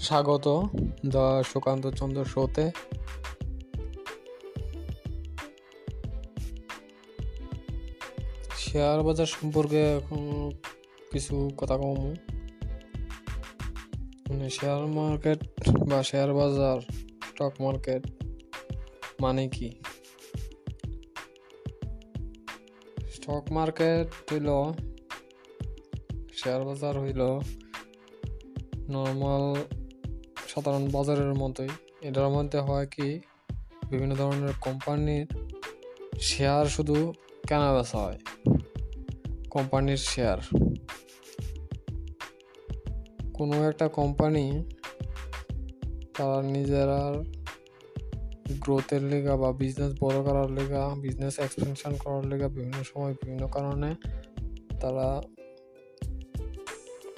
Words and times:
স্বাগত 0.00 0.64
দ্য 1.06 1.44
সুকান্ত 1.44 1.86
চন্দ্র 1.86 2.24
শোতে। 2.24 2.70
শেয়ার 8.56 9.02
বাজার 9.02 9.26
সম্পর্কে 9.26 9.82
এখন 9.82 10.50
কিছু 11.12 11.50
কথা 11.56 11.76
কম। 11.76 12.14
মানে 14.28 14.50
শেয়ার 14.50 14.86
মার্কেট 14.86 15.38
বা 15.88 16.02
শেয়ার 16.02 16.34
বাজার, 16.34 16.80
স্টক 17.28 17.52
মার্কেট 17.60 18.06
মানে 19.20 19.48
কি? 19.48 19.70
স্টক 23.12 23.44
মার্কেট 23.50 24.32
হইল, 24.32 24.48
শেয়ার 26.32 26.64
বাজার 26.64 26.98
হইল, 26.98 27.22
নর্মাল 28.88 29.77
সাধারণ 30.58 30.84
বাজারের 30.90 31.34
মতোই। 31.34 31.70
এটার 32.08 32.28
মধ্যে 32.28 32.58
হয় 32.58 32.86
কি, 32.86 33.08
বিভিন্ন 33.90 34.12
ধরনের 34.14 34.54
কোম্পানির 34.60 35.26
শেয়ার 36.20 36.66
শুধু 36.66 36.96
কেনা 37.48 37.68
বেচা 37.74 37.98
হয়, 37.98 38.18
কোম্পানির 39.50 40.00
শেয়ার 40.10 40.38
কোনো 43.34 43.56
একটা 43.68 43.86
কোম্পানি 43.88 44.44
তারা 46.16 46.38
নিজেরা 46.54 47.00
গ্রোথের 48.64 49.02
লেগা 49.02 49.34
বা 49.36 49.48
বিজনেস 49.52 49.92
বড় 50.00 50.18
করার 50.24 50.48
লেগা 50.50 50.82
বিজনেস 51.04 51.34
এক্সপেনশন 51.38 51.92
করার 51.96 52.24
লেগা 52.26 52.48
বিভিন্ন 52.48 52.78
সময় 52.82 53.14
বিভিন্ন 53.20 53.42
কারণে 53.46 53.90
তারা 54.80 55.08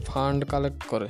ফান্ড 0.06 0.41
কালেক্ট 0.44 0.82
করে। 0.86 1.08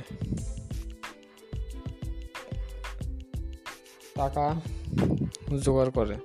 টাকা 4.21 4.61
জোগাড় 5.63 5.91
করে। 5.91 6.15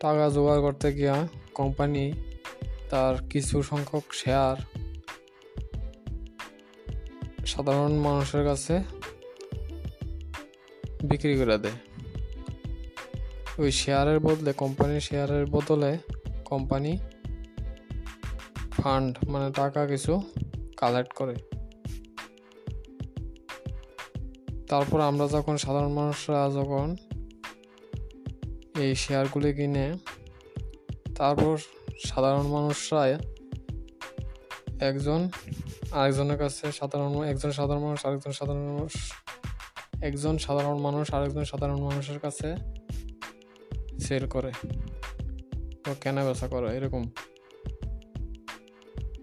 টাকা 0.00 0.30
জোগাড় 0.30 0.60
করতে 0.60 0.92
গিয়া 0.92 1.28
কোম্পানি 1.54 2.12
তার 2.90 3.14
কিছু 3.30 3.62
সংখ্যক 3.62 4.02
শেয়ার 4.12 4.56
সাধারণ 7.46 7.92
মানুষের 7.92 8.44
কাছে 8.44 8.74
বিক্রি 11.02 11.34
করে 11.38 11.58
দেয়। 11.58 11.78
ওই 13.58 13.70
শেয়ারের 13.72 14.18
বদলে 14.20 14.52
কোম্পানির 14.52 15.00
শেয়ারের 15.00 15.46
বদলে 15.46 15.98
কোম্পানি 16.44 16.98
ফান্ড 18.70 19.12
মানে 19.28 19.52
টাকা 19.52 19.86
কিছু 19.86 20.22
কালেক্ট 20.76 21.12
করে। 21.12 21.34
তারপর 24.74 25.00
আমরা 25.00 25.28
যখন 25.28 25.56
সাধারণ 25.56 25.92
মানুষরা 25.92 26.50
যখন 26.54 26.96
এই 28.78 28.94
শেয়ারগুলি 28.94 29.54
কিনে, 29.54 29.94
তারপর 31.14 31.58
সাধারণ 32.06 32.46
মানুষরা 32.46 33.18
একজন 34.80 35.30
আরেকজনের 35.90 36.38
কাছে 36.38 36.72
সাধারণ 36.72 37.24
একজন 37.24 37.52
সাধারণ 37.52 37.80
মানুষ, 37.80 38.06
আরেকজন 38.06 38.32
সাধারণ 38.32 38.60
মানুষ, 38.60 39.12
একজন 40.02 40.38
সাধারণ 40.38 40.78
মানুষ, 40.78 41.14
আরেকজন 41.14 41.44
সাধারণ 41.44 41.82
মানুষের 41.82 42.18
কাছে 42.18 42.56
সেল 43.98 44.26
করে। 44.26 44.52
ও 45.90 45.94
কেনা 46.00 46.24
বেচা 46.24 46.48
করে, 46.48 46.76
এরকম। 46.76 47.10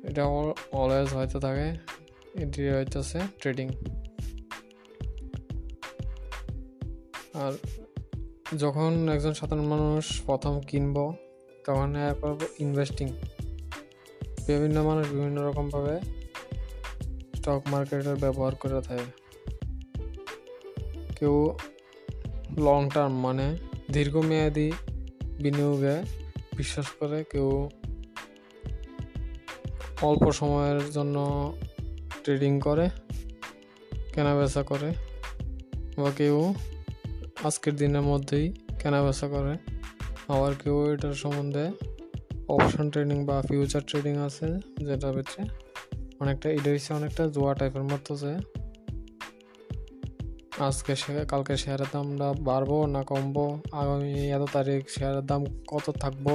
এটা 0.04 0.26
অলওয়েজ 0.72 1.10
হয়তো 1.10 1.40
থাকে, 1.40 1.74
এটি 2.42 2.70
হইতেছে 2.70 3.20
ট্রেডিং 3.40 3.70
আর 7.42 7.54
যখন 8.58 8.92
একজন 9.10 9.34
সাধারণ 9.34 9.66
মানুষ 9.66 10.04
প্রথম 10.26 10.54
কিনব, 10.62 10.98
তখন 11.68 11.90
করব 12.22 12.40
ইনভেস্টিং 12.60 13.08
বিভিন্ন 14.48 14.78
মানুষ 14.84 15.06
বিভিন্ন 15.12 15.38
রকমভাবে 15.42 15.96
স্টক 17.38 17.62
মার্কেটের 17.72 18.16
ব্যবহার 18.16 18.54
করে 18.56 18.82
থাকে। 18.82 19.08
কেউ 21.20 21.36
লং 22.58 22.82
টার্ম 22.94 23.14
মানে 23.26 23.48
দীর্ঘমেয়াদী 23.92 24.70
বিনিয়োগে 25.44 25.96
বিশ্বাস 26.58 26.88
করে, 27.00 27.20
কেউ 27.32 27.50
অল্প 30.02 30.23
সময়ের 30.32 30.80
জন্য 30.92 31.18
ট্রেডিং 32.23 32.60
করে 32.60 32.86
কেনা 34.14 34.34
বেচা 34.36 34.64
করে, 34.64 34.90
বা 35.98 36.10
কেউ 36.18 36.38
আজকের 37.48 37.76
দিনের 37.76 38.02
মধ্যেই 38.02 38.46
কেনা 38.82 39.00
বেচা 39.04 39.28
করে। 39.28 39.54
আবার 40.34 40.52
কেউ 40.62 40.78
এটার 40.94 41.14
সম্বন্ধে 41.14 41.66
অপশন 42.48 42.86
ট্রেডিং 42.90 43.18
বা 43.26 43.36
ফিউচার 43.42 43.82
ট্রেডিং 43.90 44.14
আছে, 44.28 44.48
যেটা 44.88 45.08
হচ্ছে 45.16 45.42
অনেকটা 46.20 46.48
এটা 46.58 46.70
হচ্ছে 46.72 46.92
অনেকটা 46.94 47.24
জোয়া 47.28 47.54
টাইপের 47.54 47.84
মতো 47.84 48.12
যে 48.16 48.34
আজকে 50.68 50.94
কালকে 51.28 51.54
শেয়ারের 51.58 51.90
দামটা 51.94 52.28
বাড়বো 52.50 52.78
না 52.96 53.02
কমবো? 53.04 53.46
আগামী 53.82 54.12
এত 54.38 54.44
তারিখ 54.54 54.82
শেয়ারের 54.90 55.26
দাম 55.26 55.42
কত 55.68 55.86
থাকব? 56.04 56.28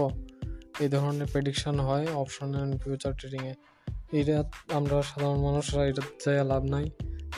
এই 0.83 0.89
ধরনের 0.89 1.29
প্রেডিকশান 1.33 1.77
হয় 1.81 2.07
অপশন 2.15 2.49
অ্যান্ড 2.55 2.73
ফিউচার 2.83 3.13
ট্রেডিংয়ে 3.19 3.55
এটা 4.19 4.39
আমরা 4.79 4.97
সাধারণ 5.03 5.39
মানুষরা 5.47 5.83
এটা 5.91 6.03
যায় 6.25 6.45
লাভ 6.45 6.63
নাই। 6.75 6.87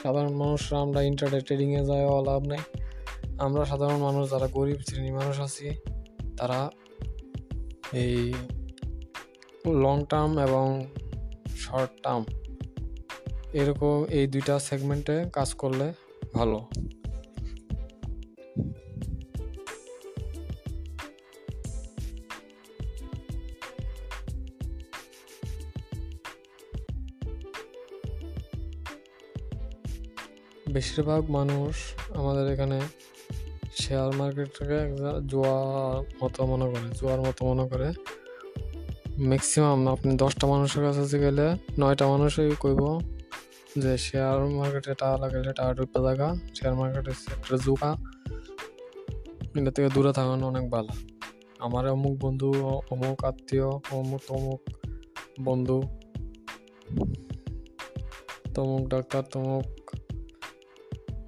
সাধারণ 0.03 0.35
মানুষরা 0.43 0.77
আমরা 0.85 1.00
ইন্টারনেট 1.11 1.43
ট্রেডিংয়ে 1.45 1.81
যাওয়া 1.85 2.23
লাভ 2.31 2.43
নাই। 2.53 2.62
আমরা 3.44 3.62
সাধারণ 3.71 4.00
মানুষ, 4.09 4.25
যারা 4.32 4.49
গরিব 4.56 4.78
শ্রেণির 4.87 5.16
মানুষ 5.21 5.37
আছি, 5.47 5.66
তারা 6.38 6.60
এই 8.03 8.16
লং 9.84 9.97
টার্ম 10.10 10.32
এবং 10.47 10.66
শর্ট 11.62 11.93
টার্ম 12.04 12.22
এরকম 13.60 13.97
এই 14.19 14.25
দুইটা 14.32 14.54
সেগমেন্টে 14.69 15.16
কাজ 15.37 15.49
করলে 15.54 15.87
ভালো। 16.34 16.59
বেশিরভাগ 30.76 31.22
মানুষ 31.38 31.75
আমাদের 32.20 32.47
এখানে 32.55 32.78
শেয়ার 33.81 34.11
মার্কেটটাকে 34.16 34.78
জোয়া 35.31 35.56
মতো 36.22 36.41
মনে 36.50 36.66
করে, 36.72 36.89
জোয়ার 36.99 37.21
মতো 37.21 37.41
মনে 37.50 37.65
করে। 37.69 37.89
ম্যাক্সিমাম 39.31 39.78
আপনি 39.89 40.11
দশটা 40.16 40.44
মানুষের 40.47 40.83
কাছে 40.87 41.19
গেলে 41.19 41.47
নয়টা 41.81 42.05
মানুষই 42.12 42.50
কইব 42.61 42.83
যে 43.83 43.93
শেয়ার 43.99 44.38
মার্কেটে 44.59 44.93
টাকা 44.94 45.17
লাগাইলে 45.22 45.53
টাকা 45.53 45.72
ডুবে 45.75 46.00
থাকা 46.06 46.28
শেয়ার 46.56 46.75
মার্কেটে 46.75 47.11
একটা 47.11 47.56
জোকা 47.67 47.91
এটা 49.59 49.71
থেকে 49.71 49.88
দূরে 49.94 50.12
থাকানো 50.12 50.44
অনেক 50.47 50.65
ভালো। 50.71 50.93
আমার 51.59 51.84
অমুক 51.88 52.15
বন্ধু, 52.25 52.49
অমুক 52.91 53.19
আত্মীয়, 53.25 53.69
অমুক 53.99 54.21
তমুক 54.28 54.61
বন্ধু, 55.43 55.78
তমুক 58.55 58.83
ডাক্তার, 58.88 59.22
তমুক 59.33 59.67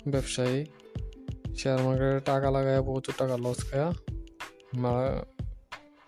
ব্যবসায়ী। 0.09 0.59
শেয়ার 1.61 1.81
মার্কেটে 1.83 2.21
টাকা 2.25 2.49
লাগায় 2.51 2.83
প্রচুর 2.83 3.15
টাকা 3.19 3.37
লস 3.37 3.71
খায়া 3.71 3.93
মারা 4.75 5.25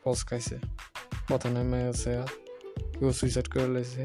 লস 0.06 0.20
খাইছে। 0.24 0.56
পথে 1.28 1.48
নেমে 1.50 1.78
গেছে 1.84 2.10
কেউ 2.98 3.12
সুইসাইড 3.12 3.48
করে 3.48 3.68
লেছে 3.68 4.02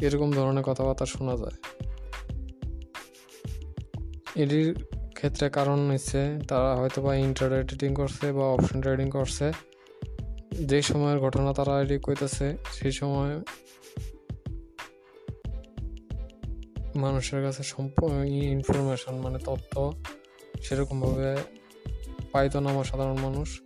এরকম 0.00 0.28
ধরনের 0.32 0.64
কথাবার্তা 0.64 1.06
শোনা 1.06 1.34
যায়। 1.36 1.56
এটির 4.42 4.68
ক্ষেত্রে 5.14 5.50
কারণ 5.50 5.90
হচ্ছে 5.90 6.20
তারা 6.48 6.70
হয়তো 6.76 7.02
বা 7.02 7.12
ইন্টারনেট 7.14 7.66
ট্রেডিং 7.66 7.94
করছে 7.94 8.32
বা 8.32 8.44
অপশন 8.46 8.80
ট্রেডিং 8.80 9.10
করছে। 9.10 9.46
যে 10.52 10.82
সময়ের 10.82 11.18
ঘটনা 11.18 11.52
তারা 11.52 11.82
এটি 11.82 11.98
কইতেছে, 11.98 12.56
সেই 12.72 12.92
সময় 12.92 13.32
মানুষের 16.96 17.40
কাছে 17.42 17.62
ইনফরমেশন 18.28 19.14
মানে 19.16 19.38
তথ্য 19.38 19.92
সেরকমভাবে 20.64 21.36
পাইতো 22.32 22.60
না 22.60 22.70
আমার 22.70 22.84
সাধারণ 22.84 23.18
মানুষ। 23.18 23.60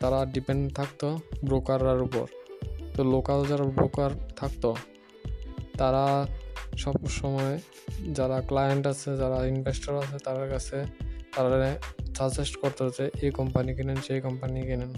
তারা 0.00 0.26
ডিপেন্ড 0.26 0.74
থাকতো 0.74 1.18
ব্রোকাররার 1.44 2.02
উপর। 2.02 2.26
তো 2.94 3.04
লোকাল 3.04 3.46
যারা 3.46 3.64
ব্রোকার 3.64 4.10
থাকতো, 4.36 4.76
তারা 5.78 6.26
সব 6.76 7.06
সময় 7.06 7.58
যারা 8.12 8.40
ক্লায়েন্ট 8.40 8.86
আছে, 8.86 9.16
যারা 9.16 9.46
ইনভেস্টর 9.46 9.98
আছে, 9.98 10.18
তাদের 10.18 10.50
কাছে 10.50 10.84
তারা 11.36 11.78
সাজেস্ট 12.16 12.56
করতো 12.56 12.90
যে, 12.90 13.10
এই 13.22 13.30
কোম্পানি 13.30 13.74
কিনেন, 13.74 13.96
সেই 13.96 14.20
কোম্পানি 14.20 14.60
কিনেন। 14.60 14.92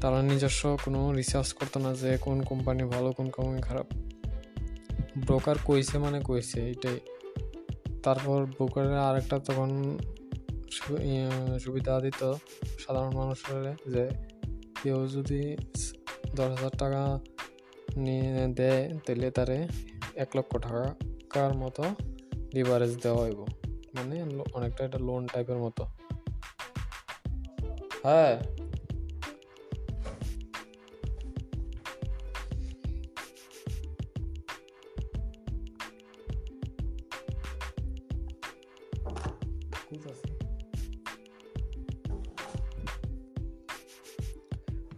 তারা 0.00 0.22
নিজস্ব 0.22 0.78
কোনো 0.84 1.12
রিসার্চ 1.12 1.52
করতো 1.52 1.80
না 1.80 1.94
যে, 1.94 2.18
কোন 2.20 2.42
কোম্পানি 2.42 2.84
ভালো, 2.84 3.12
কোন 3.12 3.30
কোম্পানি 3.30 3.62
খারাপ। 3.62 3.86
ব্রোকার 5.16 5.56
কইছে 5.64 5.98
মানে 5.98 6.20
কইছে, 6.20 6.70
এটাই। 6.70 7.00
তারপর 8.06 8.44
ব্রোকারের 8.44 8.98
আরেকটা 8.98 9.38
তখন 9.38 9.98
সুবিধা 11.60 12.00
দিত 12.00 12.32
সাধারণ 12.78 13.16
মানুষের 13.16 13.92
যে 13.92 14.08
কেউ 14.82 15.06
যদি 15.06 15.56
দশ 16.34 16.40
হাজার 16.40 16.70
টাকা 16.78 17.20
নিয়ে 17.96 18.46
দেয়, 18.48 18.98
তাহলে 19.06 19.30
তারে 19.30 19.68
এক 20.16 20.36
লক্ষ 20.36 20.56
টাকার 20.56 21.54
মতো 21.54 21.84
লিভারেজ 22.54 22.96
দেওয়া 23.02 23.24
হইব। 23.24 23.40
মানে 23.94 24.22
অনেকটা 24.54 24.84
একটা 24.84 24.98
লোন 24.98 25.26
টাইপের 25.26 25.56
মতো। 25.56 25.84
হ্যাঁ। 28.02 28.42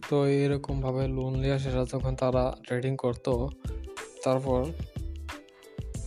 তো 0.08 0.16
এরকমভাবে 0.42 1.02
লোন 1.16 1.32
নেওয়া 1.42 1.58
শেষে 1.58 1.84
যখন 1.92 2.12
তারা 2.22 2.44
ট্রেডিং 2.66 2.92
করতো, 2.96 3.32
তারপর 4.24 4.60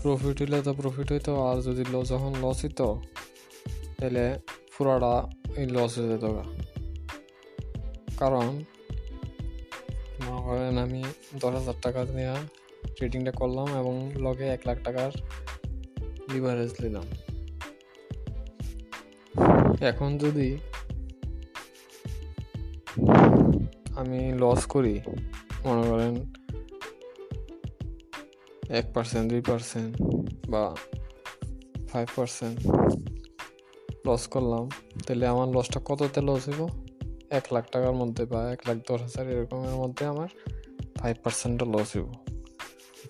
প্রফিট 0.01 0.38
হইলে 0.42 0.57
তো 0.68 0.71
প্রফিট 0.74 1.07
হইতো, 1.12 1.33
আর 1.50 1.57
যদি 1.68 1.83
যখন 2.12 2.31
লস 2.44 2.59
হইতো, 2.65 2.88
তাহলে 3.98 4.25
পুরাটা 4.74 5.13
এই 5.59 5.65
লস 5.75 5.92
হয়ে 5.98 6.09
যেত 6.12 6.25
কারণ 8.19 8.50
মনে 10.25 10.42
করেন 10.48 10.75
আমি 10.86 11.01
দশ 11.42 11.53
হাজার 11.59 11.77
টাকা 11.81 12.00
নিয়ে 12.18 12.36
ট্রেডিংটা 12.95 13.31
করলাম 13.31 13.68
এবং 13.81 13.95
লগে 14.25 14.45
এক 14.56 14.62
লাখ 14.68 14.77
টাকার 14.83 15.12
লিভারেজ 16.33 16.71
নিলাম। 16.81 17.07
এখন 19.92 20.09
যদি 20.18 20.50
আমি 24.01 24.19
লস 24.33 24.62
করি, 24.65 24.95
মনে 25.65 25.83
করেন 25.89 26.13
এক 28.69 28.86
পার্সেন্ট 28.94 29.25
দুই 29.30 29.42
পার্সেন্ট 29.42 29.92
বা 30.50 30.75
ফাইভ 31.89 32.07
পার্সেন্ট 32.15 32.57
লস 34.07 34.27
করলাম, 34.27 34.69
তাহলে 35.07 35.25
আমার 35.27 35.48
লসটা 35.48 35.80
কততে 35.86 36.21
লস 36.21 36.50
হইব? 36.50 36.62
এক 37.30 37.45
লাখ 37.53 37.65
টাকার 37.71 37.92
মধ্যে 37.92 38.25
বা 38.25 38.51
এক 38.51 38.62
লাখ 38.68 38.77
দশ 38.77 39.01
হাজার 39.01 39.25
এরকমের 39.30 39.75
মধ্যে 39.75 40.06
আমার 40.06 40.27
ফাইভ 40.98 41.15
পার্সেন্টটা 41.24 41.65
লস 41.65 41.89
হইব। 41.98 42.09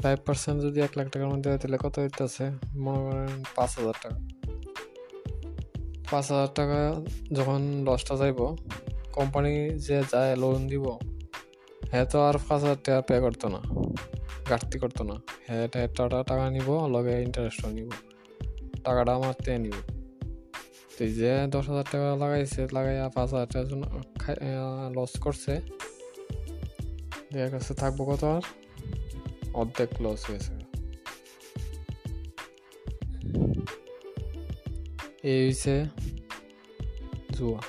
ফাইভ 0.03 0.17
পার্সেন্ট 0.25 0.57
যদি 0.63 0.79
এক 0.81 0.93
লাখ 0.95 1.07
টাকার 1.09 1.29
মধ্যে 1.29 1.49
হয়, 1.49 1.59
তাহলে 1.59 1.77
কত 1.77 1.99
হইতেছে? 1.99 2.45
মনে 2.77 3.01
করেন 3.09 3.43
পাঁচ 3.55 3.79
হাজার 3.79 3.93
টাকা। 4.03 4.17
পাঁচ 6.11 6.31
হাজার 6.31 6.47
টাকা 6.55 6.79
যখন 7.35 7.61
লসটা 7.87 8.15
যাইব 8.15 8.39
কোম্পানি 9.17 9.53
যে 9.85 9.97
যায় 10.11 10.33
লোন 10.41 10.59
দিব 10.71 10.85
হ্যাঁ 11.91 12.05
তো 12.11 12.17
আর 12.27 12.35
পাঁচ 12.47 12.61
হাজার 12.63 12.79
টাকা 12.85 13.01
পে 13.07 13.15
করতো 13.25 13.45
না, 13.53 13.61
ঘাটতি 14.49 14.77
করতো 14.83 15.01
না। 15.09 15.15
হ্যাঁ 15.47 15.63
একটা 15.85 16.03
টাকা 16.29 16.45
নিব, 16.55 16.69
লগে 16.95 17.13
ইন্টারেস্টও 17.27 17.69
নিব, 17.77 17.89
টাকাটা 18.85 19.11
আমার 19.17 19.33
তে 19.45 19.51
নিব। 19.65 19.77
তো 20.95 21.03
যে 21.19 21.31
দশ 21.53 21.65
হাজার 21.69 21.87
টাকা 21.91 22.09
লাগাইছে, 22.23 22.61
লাগাইয়া 22.75 23.05
পাঁচ 23.15 23.29
হাজার 23.33 23.49
টাকা 23.53 23.65
জন্য 23.69 23.83
লস 24.97 25.13
করছে। 25.19 25.53
দেখা 27.33 27.49
কাছে 27.53 27.73
থাকব 27.81 27.99
কত 28.09 28.23
আর? 28.35 28.43
অর্ধেক 29.59 29.89
লস 30.01 30.21
হয়েছে। 30.29 30.53
এই 35.31 35.39
হয়েছে 35.43 35.75
জুয়া। 37.35 37.61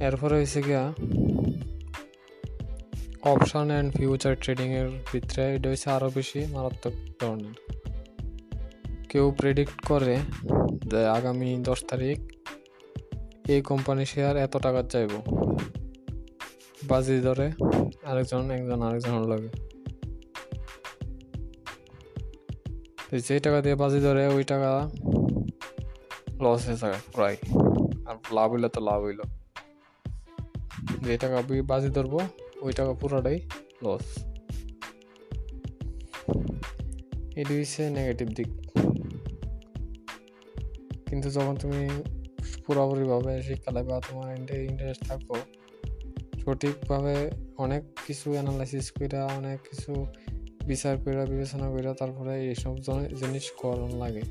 এরপরে 0.00 0.34
হয়েছে 0.34 0.62
গিয়া 0.62 0.94
অপশন 3.22 3.66
অ্যান্ড 3.68 3.96
ফিউচার 3.96 4.36
ট্রেডিংয়ের 4.40 4.88
ভিতরে 5.12 5.54
এটা 5.54 5.70
হচ্ছে 5.70 5.90
আরও 5.90 6.10
বেশি 6.14 6.46
মারাত্মক 6.46 6.92
ধরনের। 7.20 7.54
কেউ 9.08 9.34
প্রেডিক্ট 9.38 9.84
করে 9.84 10.18
যে 10.90 11.06
আগামী 11.06 11.56
দশ 11.60 11.84
তারিখ 11.84 12.18
এই 13.48 13.62
কোম্পানি 13.62 14.06
শেয়ার 14.06 14.36
এত 14.36 14.56
টাকা 14.56 14.82
চাইব। 14.82 15.10
বাজি 16.84 17.20
ধরে 17.20 17.52
আরেকজন, 18.04 18.50
একজন, 18.50 18.82
আরেকজনের 18.82 19.20
লাগে। 19.20 19.48
যেই 23.18 23.40
টাকা 23.40 23.60
দিয়ে 23.60 23.74
বাজি 23.74 24.00
ধরে 24.00 24.26
ওই 24.26 24.44
টাকা 24.44 24.90
লস 26.40 26.68
হয়ে 26.68 26.76
যায়, 26.76 26.94
প্রায়। 27.12 27.36
আর 28.06 28.34
লাভ 28.34 28.52
হইলে 28.52 28.68
তো 28.68 28.80
লাভ 28.80 29.02
হইল। 29.02 29.20
যে 31.06 31.18
টাকা 31.18 31.42
বাজি 31.66 31.88
ধরবো, 31.88 32.20
ওই 32.60 32.72
টাকা 32.72 32.92
পুরোটাই 32.92 33.40
লস 33.82 34.06
এটি 37.36 37.60
হচ্ছে 37.60 37.90
নেগেটিভ 37.90 38.28
দিক। 38.28 38.46
কিন্তু 41.06 41.30
যখন 41.30 41.56
তুমি 41.56 41.88
পুরোপুরিভাবে 42.66 43.42
শিক্ষা 43.42 43.70
বা 43.82 44.00
তোমার 44.00 44.38
ইন্টারেস্ট 44.38 45.08
থাকব 45.08 45.34
সঠিকভাবে 46.44 47.30
অনেক 47.58 47.82
কিছু 48.06 48.32
অ্যানালাইসিস 48.32 48.90
করে 48.90 49.20
অনেক 49.20 49.58
কিছু 49.70 50.06
বিচার 50.66 50.96
করে 50.98 51.26
বিবেচনা 51.26 51.70
করে 51.70 51.94
তারপরে 51.94 52.34
এইসব 52.48 52.76
জিনিস 53.14 53.50
করণ 53.50 53.90
লাগে, 53.98 54.22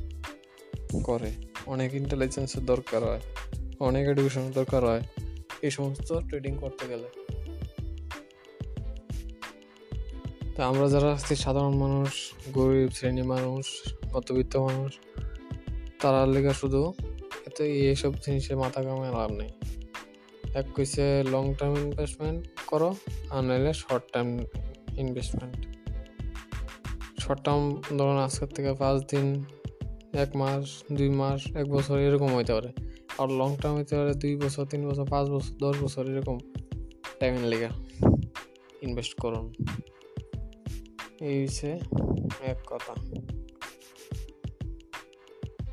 করে। 1.04 1.32
অনেক 1.66 1.94
ইন্টেলিজেন্সের 1.94 2.66
দরকার 2.66 3.04
হয়, 3.04 3.22
অনেক 3.80 4.08
এডুকেশনের 4.08 4.52
দরকার 4.52 4.86
হয়। 4.86 5.02
এই 5.66 5.72
সমস্ত 5.78 6.10
ট্রেডিং 6.30 6.54
করতে 6.58 6.84
গেলে। 6.92 7.08
তা 10.56 10.62
আমরা 10.72 10.86
যারা 10.94 11.10
আছি, 11.18 11.34
সাধারণ 11.36 11.76
মানুষ, 11.76 12.12
গরিব, 12.54 12.90
শ্রেণি 12.90 13.24
মানুষ, 13.34 13.66
মধ্যবিত্ত 14.14 14.54
মানুষ, 14.68 14.92
তারা 16.02 16.22
লেগে 16.34 16.54
শুধু 16.54 16.82
এতে 17.48 17.64
এইসব 17.90 18.12
জিনিসের 18.24 18.58
মাথা 18.58 18.80
কামায় 18.84 19.14
লাভ 19.18 19.32
নেই। 19.32 19.52
এক 20.60 20.66
কইছে 20.76 21.06
লং 21.34 21.46
টার্ম 21.60 21.74
ইনভেস্টমেন্ট 21.78 22.42
করো, 22.68 22.90
আর 23.30 23.42
নাহলে 23.44 23.72
short 23.74 24.06
term 24.14 24.30
investment 25.04 25.56
short 27.24 27.42
term 27.46 27.64
ধরুন 27.98 28.18
আজকের 28.26 28.50
থেকে 28.56 28.72
পাঁচ 28.74 28.98
দিন, 29.12 29.28
এক 30.24 30.30
মাস, 30.36 30.64
দুই 30.98 31.10
মাস, 31.22 31.42
এক 31.56 31.68
বছর 31.76 31.96
এরকম 32.00 32.30
হইতে 32.36 32.54
পারে। 32.54 32.72
আর 33.18 33.32
লং 33.32 33.56
টার্ম 33.62 33.76
হইতে 33.76 33.96
পারে 33.96 34.14
দুই 34.14 34.36
বছর, 34.36 34.66
তিন 34.66 34.90
বছর, 34.90 35.06
পাঁচ 35.10 35.30
বছর, 35.30 35.56
দশ 35.58 35.84
বছর, 35.84 36.10
এরকম 36.10 36.38
টাইমের 37.20 37.46
লেগে 37.46 37.68
ইনভেস্ট 38.82 39.14
করুন। 39.20 39.54
এই 41.22 41.44
হচ্ছে 41.44 41.80
এক 42.42 42.58
কথা। 42.66 42.94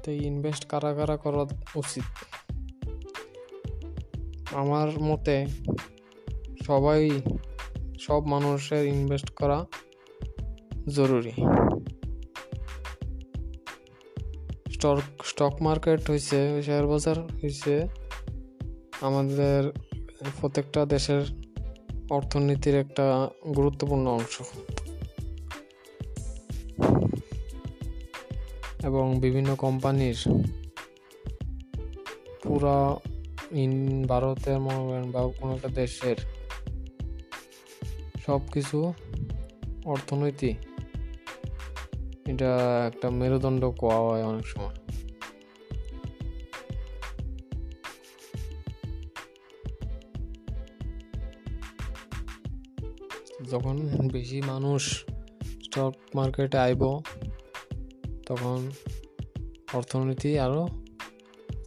তো 0.03 0.11
ইনভেস্ট 0.11 0.67
কারা 0.67 0.95
কারা 0.95 1.17
করা 1.17 1.47
উচিত? 1.75 2.03
আমার 4.55 5.01
মতে 5.01 5.47
সবাই, 6.67 7.11
সব 8.01 8.27
মানুষের 8.27 8.87
ইনভেস্ট 8.87 9.31
করা 9.31 9.67
জরুরি। 10.89 11.33
স্টক 14.81 15.01
স্টক 15.25 15.57
মার্কেট 15.61 16.11
হয়েছে 16.11 16.63
শেয়ার 16.63 16.87
বাজার 16.87 17.19
হয়েছে 17.19 17.89
আমাদের 19.01 19.73
প্রত্যেকটা 20.41 20.87
দেশের 20.87 21.23
অর্থনীতির 22.11 22.75
একটা 22.75 23.31
গুরুত্বপূর্ণ 23.57 24.07
অংশ। 24.07 24.43
এবং 28.85 29.21
বিভিন্ন 29.21 29.55
কোম্পানির 29.55 30.25
পুরা 32.43 32.97
ইন, 33.53 34.05
ভারতের 34.07 34.59
বা 35.13 35.33
কোনো 35.41 35.55
একটা 35.55 35.69
দেশের 35.69 36.17
সব 38.27 38.41
কিছু 38.53 38.93
অর্থনৈতিক 39.85 40.57
এটা 42.31 42.85
একটা 42.87 43.11
মেরুদণ্ড 43.11 43.65
কোয়া 43.65 43.97
হয় 43.97 44.25
অনেক 44.25 44.47
সময়। 44.47 44.75
যখন 53.51 54.09
বেশি 54.13 54.41
মানুষ 54.41 55.05
স্টক 55.65 55.95
মার্কেটে 56.15 56.59
আইব, 56.59 57.01
তখন 58.27 58.71
অর্থনীতি 59.73 60.39
আরও 60.39 60.69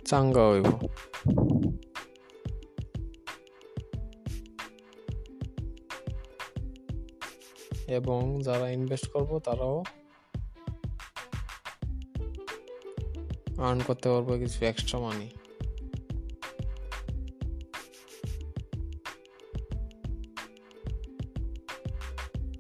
চাঙ্গা 0.06 0.50
হইব। 0.50 0.66
এবং 7.88 8.42
যারা 8.44 8.70
ইনভেস্ট 8.70 9.08
করব, 9.08 9.40
তারাও 9.40 9.84
আর্ন 13.68 13.80
করতে 13.88 14.08
পারব 14.12 14.30
কিছু 14.42 14.60
এক্সট্রা 14.72 14.98
মানি 15.06 15.28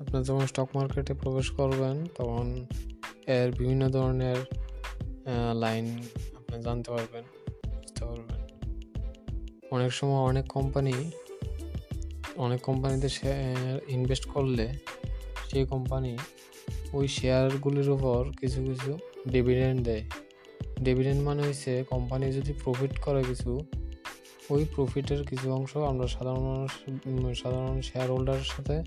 আপনি 0.01 0.17
যখন 0.27 0.45
স্টক 0.51 0.69
মার্কেটে 0.75 1.13
প্রবেশ 1.13 1.47
করবেন, 1.59 1.95
তখন 2.17 2.47
এর 3.37 3.49
বিভিন্ন 3.57 3.83
ধরনের 3.95 4.39
লাইন 5.63 5.85
আপনি 6.39 6.55
জানতে 6.65 6.89
পারবেন, 6.95 7.23
বুঝতে 7.73 8.01
পারবেন। 8.09 8.39
অনেক 9.75 9.91
সময় 9.99 10.21
অনেক 10.29 10.45
কোম্পানি 10.47 10.95
অনেক 12.45 12.59
কোম্পানিতে 12.61 13.09
শেয়ার 13.09 13.79
ইনভেস্ট 13.95 14.25
করলে 14.33 14.65
সেই 15.49 15.65
কোম্পানি 15.65 16.13
ওই 16.97 17.05
শেয়ারগুলির 17.17 17.89
উপর 17.89 18.19
কিছু 18.39 18.59
কিছু 18.67 18.91
ডিভিডেন্ড 19.27 19.79
দেয়। 19.87 20.05
ডিভিডেন্ড 20.83 21.23
মানে 21.23 21.41
হচ্ছে 21.41 21.83
কোম্পানি 21.89 22.31
যদি 22.31 22.53
প্রফিট 22.63 22.99
করে 22.99 23.23
কিছু, 23.23 23.59
ওই 24.49 24.65
প্রফিটের 24.75 25.23
কিছু 25.23 25.53
অংশ 25.53 25.77
আমরা 25.77 26.07
সাধারণ 26.07 26.67
মানুষ 27.05 27.41
সাধারণ 27.41 27.81
শেয়ার 27.81 28.11
হোল্ডারের 28.11 28.43
সাথে 28.43 28.83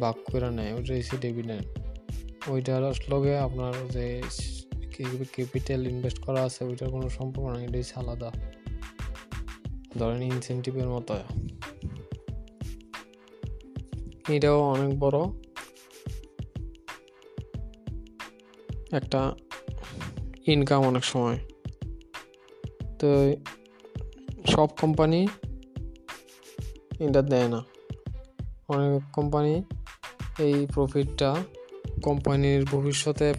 ভাগ 0.00 0.14
করে 0.32 0.50
নেয়। 0.50 0.72
ওইটা 0.72 0.94
হচ্ছে 0.94 1.16
ডিভিডেন্ড 1.20 1.66
ওইটার 2.48 2.92
লগে 3.08 3.38
আপনার 3.38 3.88
যে 3.88 4.22
ক্যাপিটাল 5.32 5.86
ইনভেস্ট 5.86 6.18
করা 6.18 6.42
আছে, 6.42 6.64
ওইটার 6.64 6.90
কোনো 6.90 7.08
সম্পর্ক 7.08 7.56
নেই 7.56 7.66
এটা 7.66 7.78
হচ্ছে 7.78 7.92
আলাদা। 7.96 8.32
ধরেন 9.98 10.22
ইনসেন্টিভের 10.22 10.88
মতো। 10.88 11.16
এটাও 14.28 14.60
অনেক 14.60 14.98
বড়। 14.98 15.18
একটা 18.92 19.34
ইনকাম 20.52 20.82
অনেক 20.82 21.04
সময়। 21.04 21.38
তো 22.98 23.32
সব 24.46 24.68
কোম্পানি 24.80 25.26
এটা 27.00 27.22
দেয় 27.22 27.48
না। 27.48 27.64
অনেক 28.68 29.02
কোম্পানি 29.12 29.62
এই 30.38 30.66
প্রফিটটা 30.74 31.36
কোম্পানির 32.02 32.64
ভবিষ্যতে 32.64 33.34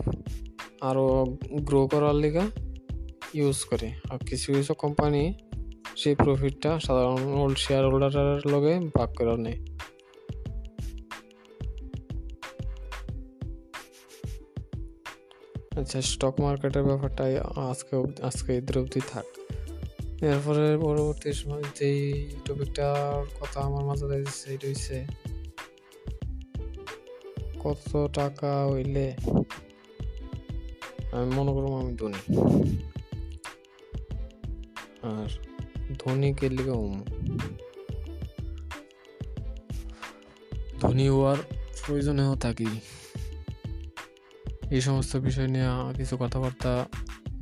আরও 0.82 1.38
গ্রো 1.52 1.88
করার 1.88 2.16
লিগা 2.16 2.42
ইউজ 3.34 3.64
করে। 3.64 3.92
আর 4.10 4.18
কিছু 4.18 4.54
কিছু 4.54 4.74
কোম্পানি 4.74 5.34
সেই 5.96 6.16
প্রফিটটা 6.16 6.80
সাধারণ 6.80 7.54
শেয়ার 7.58 7.86
হোল্ডারের 7.86 8.48
লগে 8.48 8.80
ভাগ 8.80 9.14
করে 9.16 9.38
নেয়। 9.38 9.71
আচ্ছা 15.82 16.02
স্টক 16.02 16.40
মার্কেটের 16.40 16.84
ব্যাপারটাই 16.84 17.38
আজকে 17.56 18.24
আজকে 18.24 18.58
এদের 18.58 18.78
অবধি 18.78 19.00
থাক। 19.08 19.26
এরপরে 20.24 20.78
পরবর্তী 20.82 21.34
সময় 21.34 21.64
যেই 21.76 22.32
টপিকটার 22.46 23.26
কথা 23.40 23.60
আমার 23.62 23.84
মাঝে 23.86 24.06
দিয়েছে 24.08 24.32
সেটা 24.32 24.68
হচ্ছে 24.68 25.06
কত 27.60 28.08
টাকা 28.14 28.68
হইলে 28.68 29.16
আমি 31.12 31.30
মনে 31.36 31.52
করব 31.52 31.80
আমি 31.80 31.94
ধনী। 31.96 32.22
আর 35.02 35.28
ধনী 36.00 36.34
কে 36.34 36.50
লিগে 36.50 36.76
ধনী 40.80 41.10
হওয়ার 41.10 41.38
প্রয়োজনেও 41.86 42.36
থাকি। 42.36 42.68
এই 44.72 44.82
সমস্ত 44.82 45.18
বিষয় 45.18 45.48
নিয়ে 45.48 45.94
কিছু 45.94 46.18
কথাবার্তা 46.20 46.86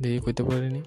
দিয়ে 0.02 0.20
কইতে 0.20 0.42
পারিনি। 0.42 0.82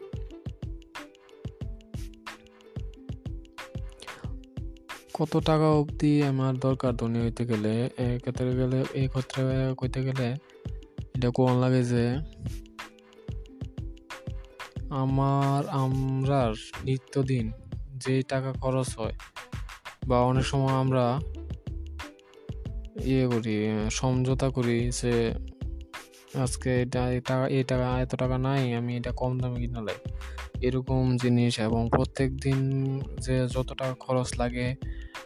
কত 5.14 5.38
টাকা 5.38 5.68
অবধি 5.70 6.24
আমার 6.24 6.58
দরকার 6.58 6.96
ধনী 6.96 7.20
হইতে 7.22 7.46
গেলে? 7.46 7.90
ক্ষেত্রে 8.18 8.56
গেলে 8.56 8.86
এই 8.94 9.08
ক্ষেত্রে 9.08 9.44
কইতে 9.78 10.04
গেলে 10.04 10.36
এটা 11.16 11.30
কোন 11.30 11.58
লাগে 11.60 11.84
যে 11.84 12.18
আমার 14.90 15.70
আমরার 15.70 16.54
নিত্যদিন 16.84 17.52
যে 17.96 18.22
টাকা 18.22 18.54
খরচ 18.54 18.98
হয় 18.98 19.14
বা 20.08 20.22
অনেক 20.22 20.46
সময় 20.46 20.74
আমরা 20.74 21.20
ইয়ে 23.04 23.28
করি, 23.28 23.70
সমঝোতা 23.92 24.50
করি 24.50 24.92
যে 25.02 25.34
আজকে 26.42 26.72
এটা 26.84 27.04
এটা 27.18 27.36
এই 27.58 27.64
টাকা 27.72 27.88
এত 28.04 28.14
টাকা 28.22 28.38
নাই, 28.48 28.62
আমি 28.80 28.92
এটা 29.00 29.12
কম 29.22 29.32
দামে 29.42 29.58
কিনা 29.64 29.82
লাই 29.88 29.98
এরকম 30.68 31.04
জিনিস 31.24 31.54
এবং 31.68 31.82
প্রত্যেক 31.96 32.30
দিন 32.44 32.60
যে 33.26 33.36
যত 33.54 33.70
টাকা 33.80 33.96
খরচ 34.06 34.30
লাগে, 34.42 34.68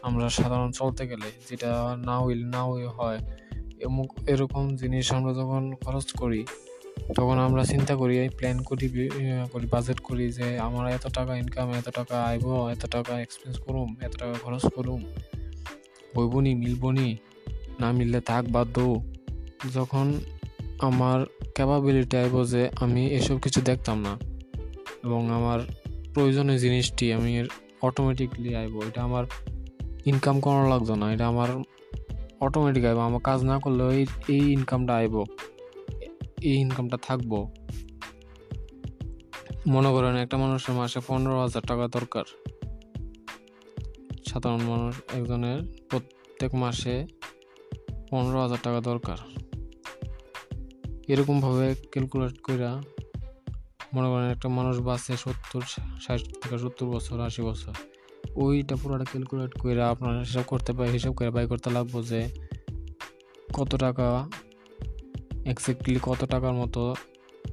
আমরা 0.06 0.26
সাধারণ 0.38 0.70
চলতে 0.80 1.02
গেলে, 1.10 1.28
যেটা 1.48 1.70
না 2.08 2.16
হইলে 2.24 2.46
না 2.54 2.60
হই 2.68 2.84
হয়, 2.96 3.18
এমুক, 3.86 4.10
এরকম 4.32 4.64
জিনিস 4.80 5.06
আমরা 5.18 5.32
যখন 5.40 5.62
খরচ 5.84 6.08
করি, 6.20 6.40
তখন 7.16 7.36
আমরা 7.46 7.62
চিন্তা 7.72 7.94
করি 8.00 8.14
প্ল্যান 8.38 8.58
করি 8.68 8.86
করি 9.52 9.66
বাজেট 9.74 9.98
করি 10.08 10.24
যে 10.38 10.46
আমার 10.66 10.84
এত 10.96 11.04
টাকা 11.18 11.32
ইনকাম 11.42 11.68
এত 11.80 11.88
টাকা 11.98 12.16
আইব 12.30 12.46
এত 12.74 12.82
টাকা 12.94 13.12
এক্সপেন্স 13.24 13.56
করুম, 13.64 13.88
এত 14.06 14.14
টাকা 14.22 14.34
খরচ 14.44 14.64
করুম, 14.76 15.00
হইবনি, 16.14 16.52
মিলবনি, 16.62 17.08
না 17.80 17.88
মিললে 17.98 18.20
থাক 18.30 18.44
বাদ 18.54 18.76
যখন 19.76 20.06
আমার 20.78 21.26
ক্যাপাবিলিটি 21.54 22.16
আইব 22.16 22.44
যে 22.44 22.68
আমি 22.80 23.06
এসব 23.06 23.40
কিছু 23.40 23.60
দেখতাম 23.60 24.00
না। 24.00 24.18
এবং 25.04 25.30
আমার 25.30 25.60
প্রয়োজনীয় 26.14 26.58
জিনিসটি 26.58 27.12
আমি 27.12 27.46
অটোমেটিকলি 27.82 28.56
আইব। 28.56 28.82
এটা 28.88 29.02
আমার 29.02 29.24
ইনকাম 30.04 30.40
করানো 30.40 30.68
লাগতো 30.68 30.94
না। 30.94 31.12
এটা 31.12 31.28
আমার 31.28 31.48
অটোমেটিক 32.40 32.84
আইব। 32.84 32.98
আমার 32.98 33.20
কাজ 33.20 33.44
না 33.44 33.58
করলেও 33.58 33.90
এই 33.90 34.06
এই 34.28 34.52
ইনকামটা 34.52 34.94
আইব। 34.94 35.24
এই 36.40 36.54
ইনকামটা 36.54 36.98
থাকব। 37.02 37.52
মনে 39.68 39.90
করেন 39.90 40.16
একটা 40.16 40.36
মানুষের 40.36 40.74
মাসে 40.74 41.00
পনেরো 41.06 41.40
হাজার 41.40 41.62
টাকা 41.62 41.88
দরকার। 41.88 42.24
সাধারণ 44.26 44.62
মানুষ 44.62 45.00
একজনের 45.14 45.62
প্রত্যেক 45.88 46.54
মাসে 46.54 47.06
পনেরো 48.10 48.42
হাজার 48.42 48.58
টাকা 48.62 48.80
দরকার। 48.80 49.16
এরকমভাবে 51.08 51.66
ক্যালকুলেট 51.92 52.34
কইরা 52.46 52.70
মনে 53.94 54.08
করেন 54.08 54.28
একটা 54.30 54.48
মানুষ 54.48 54.74
বাঁচে 54.78 55.12
সত্তর, 55.16 55.62
ষাট 56.04 56.20
থেকে 56.40 56.56
সত্তর 56.58 56.86
বছর, 56.86 57.16
আশি 57.20 57.42
বছর, 57.42 57.74
ওইটা 58.34 58.74
পুরোটা 58.76 59.04
ক্যালকুলেট 59.04 59.52
করে 59.60 59.82
আপনার 59.82 60.14
হিসাব 60.24 60.44
করতে 60.46 60.70
পারে 60.72 60.90
হিসাব 60.90 61.12
করে 61.12 61.30
বাই 61.30 61.46
করতে 61.46 61.68
লাগবো 61.70 61.98
যে 62.02 62.20
কত 63.52 63.70
টাকা 63.76 64.28
এক্স্যাক্টলি 65.44 65.98
কত 66.02 66.20
টাকার 66.24 66.52
মতো 66.52 66.82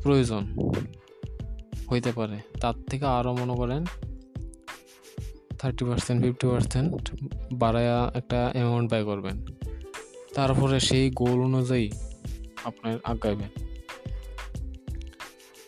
প্রয়োজন 0.03 0.43
হইতে 1.91 2.11
পারে। 2.11 2.37
তার 2.61 2.75
থেকে 2.89 3.05
আরও 3.17 3.31
মনে 3.35 3.55
করেন 3.55 3.81
থার্টি 5.59 5.83
পার্সেন্ট 5.85 6.17
ফিফটি 6.23 6.45
পার্সেন্ট 6.47 6.91
বাড়ায়া 7.53 7.97
একটা 8.15 8.39
অ্যামাউন্ট 8.53 8.87
ব্যয় 8.89 9.05
করবেন। 9.05 9.35
তারপরে 10.35 10.77
সেই 10.79 11.05
গোল 11.11 11.37
অনুযায়ী 11.41 11.87
আপনার 12.65 12.93
আগাইবেন 13.03 13.49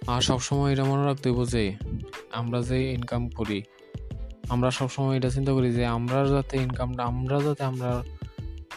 আর 0.08 0.22
সবসময় 0.22 0.74
এটা 0.74 0.84
মনে 0.84 1.06
রাখতে 1.06 1.30
হইব 1.30 1.46
যে, 1.46 1.64
আমরা 2.32 2.62
যে 2.62 2.78
ইনকাম 2.94 3.30
করি, 3.30 3.64
আমরা 4.50 4.72
সবসময় 4.72 5.18
এটা 5.18 5.30
চিন্তা 5.30 5.52
করি 5.54 5.70
যে, 5.72 5.86
আমরা 5.86 6.28
যাতে 6.28 6.58
ইনকামটা 6.58 7.04
আমরা 7.04 7.38
যাতে 7.42 7.64
আমরা 7.64 8.04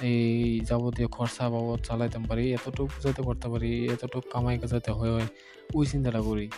এই 0.02 0.60
যাবতীয় 0.68 1.08
খরচা 1.08 1.50
বাবদ 1.50 1.80
চালাইতে 1.84 2.18
পারি, 2.28 2.52
এতটুকু 2.52 2.96
যাতে 3.02 3.22
করতে 3.22 3.48
পারি, 3.48 3.70
এতটুকু 3.86 4.28
কামাই 4.32 4.58
যাতে 4.58 4.90
হয় 4.90 5.10
হয়, 5.10 5.26
ওই 5.74 5.86
চিন্তাটা 5.86 6.20
করি। 6.20 6.50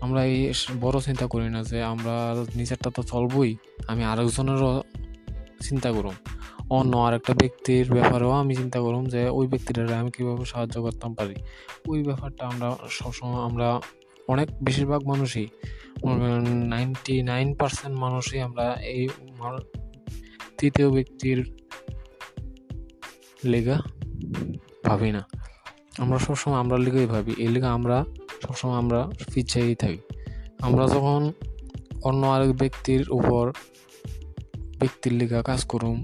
আমরা 0.00 0.24
এই 0.24 0.52
বড় 0.80 1.00
চিন্তা 1.00 1.26
করি 1.26 1.46
না 1.50 1.64
যে, 1.64 1.82
আমরা 1.82 2.34
নিজেরটা 2.54 2.90
তো 2.90 3.02
চলবই, 3.02 3.56
আমি 3.86 4.04
আরেকজনেরও 4.04 4.82
চিন্তা 5.60 5.92
করুম। 5.92 6.16
অন্য 6.78 6.94
আরেকটা 6.96 7.32
ব্যক্তির 7.34 7.84
ব্যাপারেও 7.92 8.32
আমি 8.40 8.52
চিন্তা 8.54 8.78
করুম 8.80 9.04
যে, 9.06 9.22
ওই 9.28 9.46
ব্যক্তিটা 9.46 9.98
আমি 10.00 10.10
কীভাবে 10.10 10.44
সাহায্য 10.44 10.76
করতাম 10.82 11.10
পারি। 11.14 11.34
ওই 11.88 12.00
ব্যাপারটা 12.02 12.42
আমরা 12.46 12.68
সবসময় 12.90 13.42
আমরা 13.48 13.68
অনেক 14.28 14.48
বেশিরভাগ 14.64 15.00
মানুষই 15.06 15.46
নাইনটি 16.64 17.14
নাইন 17.22 17.48
পার্সেন্ট 17.54 17.94
মানুষই 17.98 18.38
আমরা 18.40 18.66
এই 18.94 19.08
তৃতীয় 20.58 20.88
ব্যক্তির 20.90 21.38
লেগা 23.44 23.76
ভাবি 24.86 25.10
না। 25.16 25.22
আমরা 25.98 26.18
সবসময় 26.18 26.58
আমরা 26.58 26.76
লেগেই 26.78 27.06
ভাবি। 27.06 27.32
এই 27.38 27.48
লেগা 27.48 27.68
আমরা 27.72 27.96
সবসময় 28.42 28.78
আমরা 28.82 29.00
পিছিয়েই 29.34 29.74
থাকি। 29.74 30.00
আমরা 30.60 30.84
যখন 30.86 31.22
অন্য 32.02 32.22
আরেক 32.26 32.52
ব্যক্তির 32.56 33.02
উপর 33.10 33.52
ব্যক্তির 34.80 35.12
লেগা 35.12 35.38
কাজ 35.42 35.60
করুম 35.64 35.98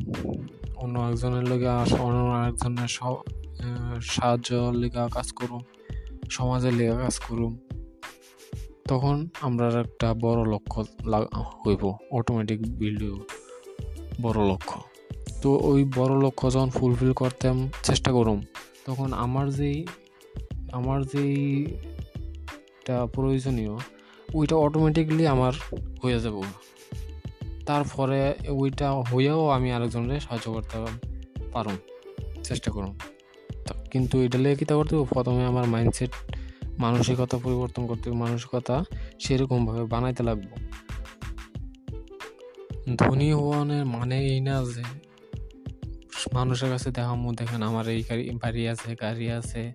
অন্য 0.80 0.99
একজনের 0.99 1.49
লেগে 1.49 1.68
অন্য 1.68 2.49
একজনের 2.49 2.88
সাহায্য 4.02 4.72
লেখা 4.75 5.08
কাজ 5.12 5.32
করুম, 5.32 5.60
সমাজের 6.30 6.75
লেখা 6.75 6.99
কাজ 6.99 7.18
করুম। 7.18 7.58
তখন 8.88 9.28
আমরা 9.40 9.80
একটা 9.80 10.14
বড় 10.14 10.52
লক্ষ্য 10.52 10.84
হইব 11.66 11.92
অটোমেটিক 12.10 12.78
বিল্ড 12.78 13.02
হইব। 13.02 13.18
বড় 14.22 14.49
লক্ষ্য। 14.49 14.80
তো 15.42 15.58
ওই 15.62 15.90
বড় 15.96 16.16
লক্ষ্য 16.16 16.50
যখন 16.50 16.70
ফুলফিল 16.70 17.12
করতে 17.12 17.52
চেষ্টা 17.82 18.12
করুম। 18.12 18.42
তখন 18.87 19.12
আমার 19.12 19.50
যেই, 19.50 19.87
আমার 20.72 21.04
যেইটা 21.04 23.06
প্রয়োজনীয়, 23.06 23.76
ওইটা 24.34 24.56
অটোমেটিকলি 24.56 25.26
আমার 25.26 25.52
হয়ে 26.02 26.20
যাব। 26.20 26.42
তারপরে 27.67 28.35
ওইটা 28.49 28.93
হইয়াও 28.93 29.49
আমি 29.49 29.73
আরেকজনের 29.73 30.21
সাহায্য 30.21 30.52
করতে 30.52 30.76
পারুম, 31.52 31.76
চেষ্টা 32.45 32.71
করুন 32.71 32.99
কিন্তু 33.90 34.21
এটা 34.21 34.38
লেগে 34.38 34.57
কী 34.57 34.75
করতে 34.75 35.05
প্রথমে 35.05 35.47
আমার 35.47 35.67
মাইন্ডসেট 35.67 36.11
মানসিকতা 36.79 37.38
পরিবর্তন 37.38 37.87
করতে 37.87 38.11
মানসিকতা 38.11 38.85
সেরকমভাবে 39.19 39.85
বানাইতে 39.85 40.23
লাগবো। 40.23 40.57
ধনী 42.97 43.33
হওয়ানের 43.33 43.87
মানে 43.87 44.26
এই 44.26 44.40
না 44.40 44.64
যে 44.64 44.83
মানুষের 46.33 46.71
কাছে 46.71 46.90
দেখা 46.90 47.00
দেখামো 47.00 47.33
দেখেন 47.33 47.62
আমার 47.62 47.88
এই 47.88 48.05
বাড়ি 48.43 48.69
আছে, 48.69 48.97
গাড়ি 49.00 49.31
আছে। 49.31 49.73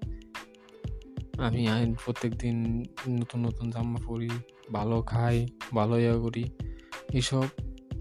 আমি 1.38 1.68
আইন 1.68 1.96
প্রত্যেক 2.06 2.38
দিন 2.38 2.86
নতুন 3.10 3.46
নতুন 3.46 3.72
জামা 3.72 4.00
পরি, 4.08 4.30
ভালো 4.72 5.01
খাই, 5.01 5.48
ভালো 5.74 6.00
ইয়া 6.00 6.15
করি। 6.15 6.50
এসব 7.13 7.46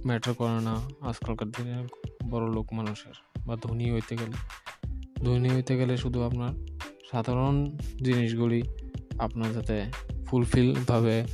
ম্যাটার 0.07 0.35
করে 0.35 0.61
না 0.61 0.81
আজকালকার 1.01 1.49
দিনে 1.51 1.89
বড় 2.31 2.53
লোক 2.53 2.73
মানুষের 2.73 3.13
বা 3.47 3.57
ধনী 3.57 3.93
হইতে 3.93 4.17
গেলে। 4.17 4.37
ধনী 5.25 5.49
হইতে 5.51 5.77
গেলে 5.77 5.97
শুধু 5.97 6.23
আপনার 6.23 6.53
সাধারণ 7.11 7.77
জিনিসগুলি 8.05 8.63
আপনার 9.19 9.53
যাতে 9.53 9.85
ফুলফিলভাবে 10.27 11.25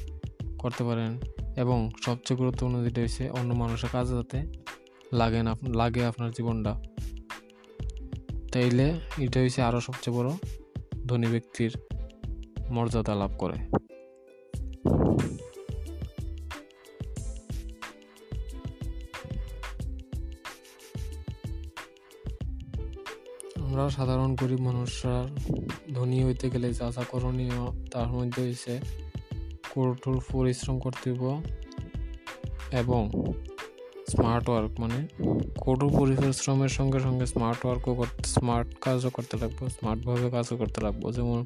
করতে 0.58 0.84
পারেন 0.84 1.20
এবং 1.56 1.90
সবচেয়ে 2.02 2.38
গুরুত্বপূর্ণ 2.38 2.84
যেটা 2.84 3.00
হচ্ছে 3.00 3.30
অন্য 3.30 3.54
মানুষের 3.54 3.90
কাজে 3.92 4.14
যাতে 4.14 4.52
লাগে 5.12 5.42
না, 5.42 5.54
লাগে 5.68 6.04
আপনার 6.04 6.30
জীবনটা। 6.30 6.82
তাইলে 8.52 9.00
এটা 9.18 9.40
হচ্ছে 9.40 9.62
আরও 9.62 9.80
সবচেয়ে 9.80 10.16
বড় 10.16 10.30
ধনী 11.06 11.26
ব্যক্তির 11.26 11.76
মর্যাদা 12.70 13.14
লাভ 13.14 13.30
করে। 13.38 13.54
সাধারণ 23.90 24.34
গরিব 24.34 24.60
মানুষরা 24.60 25.28
ধনী 25.94 26.24
হইতে 26.24 26.50
গেলে 26.50 26.72
যা 26.72 26.92
যা 26.96 27.02
করণীয় 27.02 27.86
তার 27.92 28.06
মধ্যে 28.06 28.42
হয়েছে 28.42 28.80
কঠোর 29.74 30.20
পরিশ্রম 30.32 30.78
করতে 30.78 31.10
এবং 32.72 33.10
স্মার্ট 34.08 34.48
ওয়ার্ক 34.48 34.80
মানে 34.80 35.06
কঠোর 35.60 35.98
পরিশ্রমের 35.98 36.68
সঙ্গে 36.68 37.00
সঙ্গে 37.00 37.26
স্মার্ট 37.26 37.66
ওয়ার্কও 37.66 37.94
করতে 37.94 38.22
স্মার্ট 38.24 38.74
কাজও 38.80 39.10
করতে 39.10 39.36
লাগবো 39.36 39.68
স্মার্টভাবে 39.68 40.30
কাজও 40.30 40.56
করতে 40.56 40.80
লাগবো। 40.80 41.12
যেমন 41.12 41.44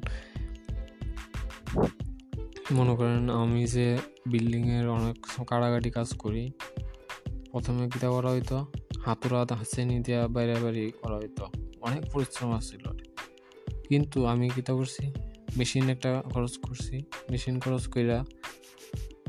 মনে 2.71 2.95
করেন 2.95 3.29
আমি 3.29 3.65
যে 3.65 3.97
বিল্ডিংয়ের 4.25 4.89
অনেক 4.89 5.43
কাড়াকাটি 5.43 5.91
কাজ 5.91 6.13
করি, 6.13 6.51
প্রথমে 7.51 7.89
কীটা 7.89 8.09
করা 8.09 8.29
হইতো? 8.29 8.65
হাতুরা 9.05 9.45
শ্রেণি 9.71 9.99
দিয়া 9.99 10.27
বাইরে 10.27 10.55
বাইরে 10.55 10.91
করা 10.91 11.17
হইতো। 11.17 11.64
অনেক 11.87 12.03
পরিশ্রম 12.13 12.49
আসছিল 12.51 12.83
কিন্তু 13.89 14.17
আমি 14.31 14.45
কীটা 14.55 14.73
করছি? 14.73 15.03
মেশিন 15.57 15.85
একটা 15.89 16.11
খরচ 16.33 16.53
করছি। 16.57 16.95
মেশিন 17.31 17.55
খরচ 17.59 17.83
কইরা 17.87 18.19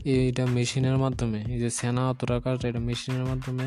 এইটা 0.04 0.44
মেশিনের 0.46 0.96
মাধ্যমে, 1.04 1.40
এই 1.48 1.58
যে 1.62 1.70
সেনা 1.70 2.02
অতটা 2.10 2.36
কাজটা, 2.44 2.66
এটা 2.68 2.80
মেশিনের 2.88 3.24
মাধ্যমে 3.24 3.66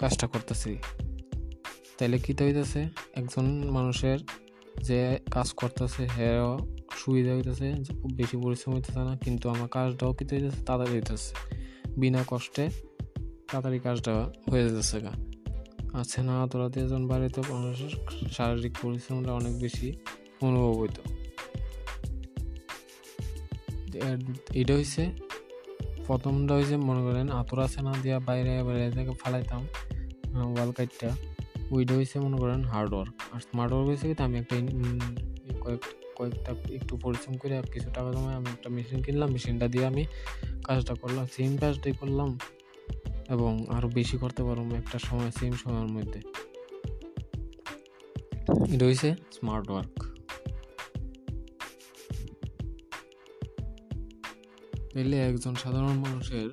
কাজটা 0.00 0.26
করতেছি। 0.26 0.72
তাইলে 1.98 2.16
কী 2.18 2.32
হইতেছে? 2.40 2.80
একজন 3.14 3.46
মানুষের 3.70 4.18
যে 4.82 5.00
কাজ 5.30 5.48
করতেছে 5.52 6.02
হ্যাঁ 6.06 6.40
সুবিধা 7.00 7.32
হইতেছে 7.36 7.68
খুব 8.00 8.10
বেশি 8.14 8.36
পরিশ্রম 8.42 8.70
হইতেছে 8.74 9.00
না, 9.08 9.14
কিন্তু 9.24 9.44
আমার 9.54 9.68
কাজটাও 9.68 10.12
কী 10.12 10.24
হইতেছে, 10.24 10.60
তাড়াতাড়ি 10.66 10.92
হইতেছে। 10.96 11.32
বিনা 12.00 12.20
কষ্টে 12.26 12.64
তাড়াতাড়ি 13.54 13.78
কাজটা 13.78 14.12
হয়ে 14.50 14.62
যেতেছে 14.68 15.00
গা। 15.00 15.12
আর 15.92 16.04
সেনা 16.04 16.46
তোলাতে 16.46 16.78
যখন 16.80 17.04
বাড়িতে 17.06 17.40
মানুষের 17.50 17.92
শারীরিক 18.28 18.74
পরিশ্রমটা 18.82 19.32
অনেক 19.32 19.54
বেশি 19.60 19.88
অনুভব 20.40 20.72
হইতো। 20.80 21.02
এটা 24.54 24.72
হয়েছে 24.74 25.02
প্রথমটা 26.06 26.54
হয়েছে 26.54 26.76
মনে 26.76 27.02
করেন 27.02 27.26
আতরা 27.30 27.68
সেনা 27.68 27.94
দিয়া 28.02 28.18
বাইরে 28.18 28.62
বাইরে 28.62 28.90
থেকে 28.90 29.12
ফালাইতাম 29.20 29.62
ওয়াল 30.52 30.70
কাইটটা 30.72 31.10
ওইটা 31.70 31.94
হয়েছে 31.94 32.16
মনে 32.20 32.36
করেন 32.36 32.60
হার্ডওয়ার্ক 32.64 33.12
আর 33.32 33.40
স্মার্ট 33.40 33.72
ওয়ার্ক 33.72 33.88
হয়েছে 33.88 34.06
কি, 34.14 34.22
আমি 34.22 34.36
একটা 34.38 34.56
কয়েক, 35.60 35.82
কয়েকটা 36.16 36.52
একটু 36.74 36.96
পরিশ্রম 36.96 37.36
করে 37.36 37.62
কিছু 37.72 37.88
টাকা 37.94 38.10
জমায় 38.12 38.34
আমি 38.34 38.46
একটা 38.46 38.68
মেশিন 38.70 39.02
কিনলাম 39.02 39.28
মেশিনটা 39.30 39.66
দিয়ে 39.68 39.86
আমি 39.86 40.04
কাজটা 40.64 40.94
করলাম। 40.94 41.26
সেম 41.36 41.56
কাজটাই 41.56 41.92
করলাম। 42.00 42.38
এবং 43.28 43.66
আরও 43.68 43.88
বেশি 43.88 44.16
করতে 44.16 44.42
পারব 44.42 44.74
একটা 44.74 44.98
সময় 44.98 45.30
সেম 45.30 45.52
সময়ের 45.52 45.86
মধ্যে। 45.86 46.20
হয়েছে 48.84 49.14
স্মার্ট 49.32 49.70
ওয়ার্ক 49.70 50.04
তাইলে 54.92 55.20
একজন 55.20 55.54
সাধারণ 55.54 55.92
মানুষের, 55.92 56.50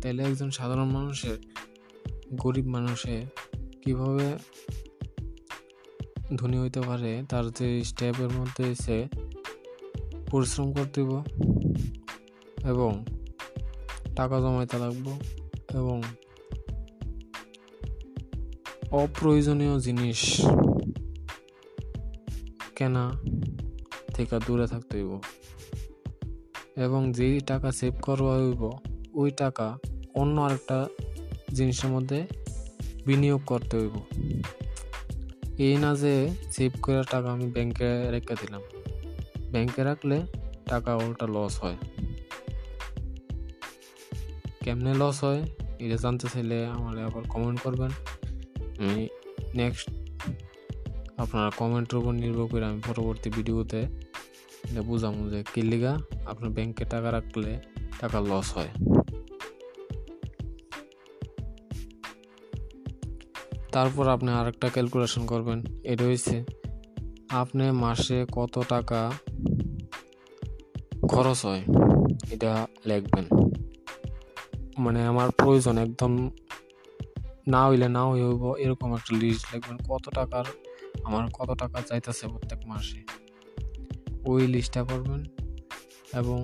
তাইলে 0.00 0.22
একজন 0.22 0.50
সাধারণ 0.50 0.88
মানুষের 0.88 1.38
গরিব 2.34 2.66
মানুষে 2.66 3.26
কীভাবে 3.84 4.38
ধনী 6.36 6.58
হইতে 6.58 6.80
পারে, 6.80 7.22
তার 7.28 7.50
যে 7.50 7.84
স্টেপের 7.84 8.28
মধ্যে 8.28 8.64
এসে 8.64 9.08
পরিশ্রম 10.30 10.72
করতে 10.72 11.00
এবং 12.68 13.04
টাকা 14.20 14.40
জমাইতে 14.40 14.78
লাগবো 14.78 15.18
এবং 15.74 16.02
অপ্রয়োজনীয় 18.90 19.80
জিনিস 19.80 20.40
কেনা 22.76 23.12
থেকে 24.14 24.38
দূরে 24.46 24.66
থাকতে 24.66 24.98
হইব 24.98 25.20
এবং 26.76 27.12
যেই 27.12 27.40
টাকা 27.40 27.72
সেভ 27.72 27.94
করা 28.02 28.22
হইব, 28.22 28.70
ওই 29.14 29.30
টাকা 29.30 29.78
অন্য 30.14 30.40
আরেকটা 30.40 30.86
জিনিসের 31.54 31.90
মধ্যে 31.90 32.26
বিনিয়োগ 33.06 33.40
করতে 33.46 33.76
হইব। 33.76 33.96
এই 35.58 35.76
না 35.76 35.94
যে 35.94 36.28
সেভ 36.50 36.72
করার 36.82 37.04
টাকা 37.10 37.32
আমি 37.32 37.46
ব্যাংকে 37.46 38.10
রেখে 38.10 38.34
দিলাম। 38.34 38.62
ব্যাংকে 39.50 39.84
রাখলে 39.84 40.22
টাকা 40.68 40.96
ওটা 40.96 41.26
লস 41.26 41.64
হয়। 41.64 41.76
কেমনে 44.64 44.92
লস 44.94 45.16
হয় 45.24 45.40
এটা 45.84 45.96
জানতে 45.96 46.26
চাইলে 46.32 46.58
আমার 46.76 46.94
আবার 47.08 47.24
কমেন্ট 47.28 47.58
করবেন। 47.64 47.90
আমি 48.82 49.02
নেক্সট 49.54 49.86
আপনারা 51.22 51.48
কমেন্টের 51.50 51.96
উপর 52.00 52.12
নির্ভর 52.22 52.46
করে 52.46 52.64
আমি 52.64 52.80
পরবর্তী 52.88 53.28
ভিডিওতে 53.30 53.80
এটা 54.70 54.82
বুঝামো 54.82 55.22
যে 55.32 55.40
কিলিগা 55.54 55.92
আপনার 56.26 56.50
ব্যাংকে 56.50 56.84
টাকা 56.84 57.08
রাখলে 57.10 57.52
টাকা 58.00 58.18
লস 58.20 58.48
হয়। 58.56 58.70
তারপর 63.72 64.04
আপনি 64.08 64.30
আরেকটা 64.30 64.68
ক্যালকুলেশন 64.68 65.22
করবেন 65.26 65.58
এটা 65.82 66.02
হয়েছে 66.04 66.36
আপনি 67.42 67.64
মাসে 67.84 68.18
কত 68.32 68.54
টাকা 68.68 69.00
খরচ 71.08 71.38
হয় 71.46 71.62
এটা 72.30 72.52
লিখবেন। 72.88 73.26
মানে 74.84 75.00
আমার 75.10 75.28
প্রয়োজন 75.40 75.74
একদম 75.78 76.12
না 77.54 77.60
হইলে 77.68 77.88
না 77.96 78.02
হইব, 78.10 78.42
এরকম 78.64 78.88
একটা 78.98 79.12
লিস্ট 79.20 79.44
লিখবেন 79.52 79.78
কত 79.90 80.04
টাকার, 80.18 80.46
আমার 81.06 81.24
কত 81.38 81.50
টাকা 81.62 81.78
চাইতেছে 81.88 82.24
প্রত্যেক 82.32 82.60
মাসে। 82.70 83.00
ওই 84.30 84.42
লিস্টটা 84.54 84.82
করবেন 84.84 85.20
এবং 86.20 86.38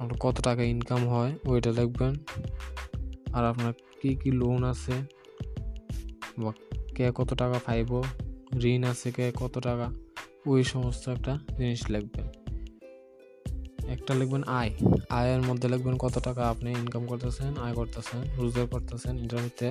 আপনার 0.00 0.18
কত 0.24 0.36
টাকা 0.40 0.62
ইনকাম 0.62 1.02
হয় 1.08 1.32
ওইটা 1.50 1.70
লিখবেন 1.78 2.14
আর 3.36 3.44
আপনার 3.44 3.72
কি 4.00 4.10
কি 4.20 4.30
লোন 4.40 4.60
আছে 4.72 4.94
বা 6.42 6.52
কে 6.96 7.04
কত 7.18 7.30
টাকা 7.34 7.58
পাইব, 7.66 7.90
ঋণ 8.72 8.82
আছে 8.84 9.08
কে 9.16 9.24
কত 9.40 9.54
টাকা, 9.58 9.86
ওই 10.50 10.60
সমস্ত 10.72 11.04
একটা 11.08 11.32
জিনিস 11.58 11.82
লিখবেন। 11.90 12.41
একটা 13.92 14.14
লিখবেন 14.14 14.42
আয়। 14.42 14.70
আয়ের 15.10 15.42
মধ্যে 15.42 15.68
লিখবেন 15.68 15.96
কত 15.96 16.14
টাকা 16.18 16.42
আপনি 16.48 16.70
ইনকাম 16.70 17.06
করতেছেন, 17.06 17.50
আয় 17.56 17.74
করতেছেন, 17.74 18.20
রোজগার 18.38 18.66
করতেছেন 18.66 19.18
ইন্টারভিউতে 19.18 19.68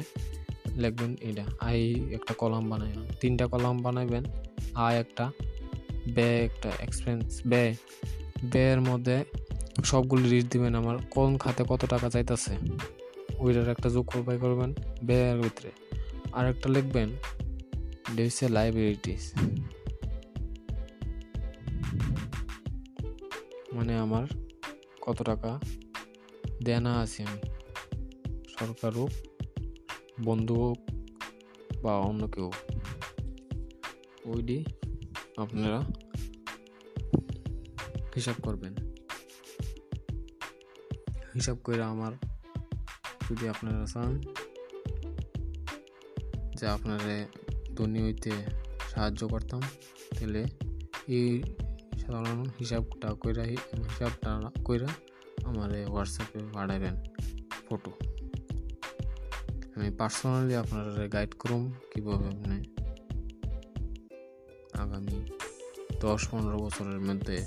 লিখবেন 0.76 1.16
এটা 1.22 1.46
আয় 1.60 1.84
একটা 2.14 2.34
কলাম 2.34 2.70
বানাইবেন 2.70 3.04
তিনটা 3.22 3.46
কলাম 3.48 3.76
বানাইবেন, 3.82 4.24
আয় 4.76 4.98
একটা 5.00 5.32
ব্যয় 6.16 6.38
একটা 6.46 6.70
এক্সপেন্স 6.80 7.42
ব্যয় 7.46 7.76
ব্যয়ের 8.44 8.82
মধ্যে 8.82 9.18
সবগুলি 9.84 10.24
লিস্ট 10.30 10.50
দিবেন 10.52 10.76
আমার, 10.76 10.98
কোন 11.10 11.38
খাতে 11.38 11.64
কত 11.70 11.82
টাকা 11.86 12.10
চাইতেছে, 12.10 12.54
ওইটার 13.38 13.68
একটা 13.70 13.90
যোগ 13.90 14.06
বাই 14.26 14.38
করবেন 14.38 14.74
ব্যয়ের 15.04 15.38
ভিতরে। 15.42 15.72
আর 16.32 16.46
একটা 16.50 16.70
লিখবেন 16.70 17.10
হচ্ছে 18.18 18.46
লাইব্রেরিটিস 18.48 19.24
আমার 24.02 24.28
কত 25.02 25.24
টাকা? 25.24 25.60
দেনা 26.64 27.00
আছে 27.00 27.24
আমি। 27.24 27.40
সরকার 28.60 28.94
হোক 28.94 29.10
বন্ধু 30.24 30.56
হোক 30.56 30.78
বা 31.82 31.98
অন্য 31.98 32.28
কেউ। 32.28 32.52
ওইটি 34.26 34.66
আপনারা 35.38 35.80
হিসাব 38.16 38.36
করবেন। 38.42 38.76
হিসাব 41.36 41.58
করে 41.64 41.84
আমার 41.84 42.12
যদি 43.32 43.48
আপনারা 43.48 43.86
চান 43.86 44.22
যে 46.56 46.68
আপনারা 46.68 47.28
ধনী 47.76 48.04
হইতে 48.04 48.32
সাহায্য 48.90 49.28
করতাম, 49.28 49.62
তাহলে 50.20 50.46
এই 51.08 51.44
সাধারণ 52.02 52.46
হিসাবটা 52.60 53.14
কইরা 53.14 53.44
হিসাবটা 53.44 54.52
কইরা 54.66 54.88
আমার 55.44 55.86
হোয়াটসঅ্যাপে 55.86 56.40
পাঠাবেন 56.54 56.96
ফটো 57.70 57.92
আমি 59.76 59.90
পার্সোনালি 59.92 60.56
আপনারা 60.56 61.08
গাইড 61.08 61.34
করুম 61.34 61.72
কীভাবে 61.94 62.28
আপনি 62.28 62.58
আগামী 64.74 65.18
দশ 66.00 66.28
পনেরো 66.32 66.58
বছরের 66.58 67.00
মধ্যে 67.00 67.46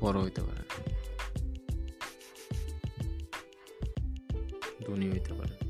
বড় 0.00 0.22
হইতে 0.22 0.42
পারেন। 0.42 0.66
ধনী 4.86 5.10
হইতে 5.10 5.32
পারেন। 5.34 5.65